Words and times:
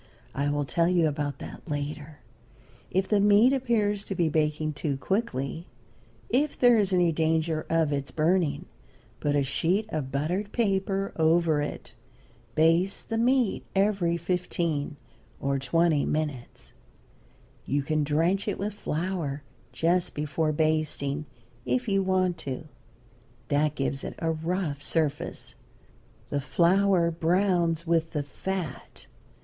I 0.33 0.49
will 0.49 0.65
tell 0.65 0.89
you 0.89 1.07
about 1.07 1.37
that 1.37 1.61
later. 1.69 2.21
If 2.89 3.07
the 3.07 3.19
meat 3.19 3.53
appears 3.53 4.03
to 4.05 4.15
be 4.15 4.29
baking 4.29 4.73
too 4.73 4.97
quickly, 4.97 5.67
if 6.27 6.57
there 6.57 6.79
is 6.79 6.91
any 6.91 7.11
danger 7.11 7.67
of 7.69 7.93
its 7.93 8.09
burning, 8.09 8.65
put 9.19 9.35
a 9.35 9.43
sheet 9.43 9.85
of 9.89 10.11
buttered 10.11 10.51
paper 10.53 11.13
over 11.17 11.61
it. 11.61 11.93
Baste 12.55 13.09
the 13.09 13.17
meat 13.19 13.63
every 13.75 14.17
fifteen 14.17 14.97
or 15.39 15.59
twenty 15.59 16.03
minutes. 16.03 16.73
You 17.67 17.83
can 17.83 18.03
drench 18.03 18.47
it 18.47 18.57
with 18.57 18.73
flour, 18.73 19.43
just 19.71 20.15
before 20.15 20.51
basting, 20.51 21.27
if 21.63 21.87
you 21.87 22.01
want 22.01 22.39
to. 22.39 22.67
That 23.49 23.75
gives 23.75 24.03
it 24.03 24.15
a 24.17 24.31
rough 24.31 24.81
surface. 24.81 25.53
The 26.31 26.41
flour 26.41 27.11
browns 27.11 27.85
with 27.85 28.13
the 28.13 28.23
fat. 28.23 29.05